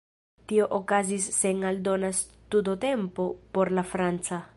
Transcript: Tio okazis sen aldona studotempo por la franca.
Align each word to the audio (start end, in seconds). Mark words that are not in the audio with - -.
Tio 0.51 0.63
okazis 0.77 1.27
sen 1.35 1.61
aldona 1.71 2.11
studotempo 2.21 3.27
por 3.59 3.71
la 3.79 3.83
franca. 3.91 4.41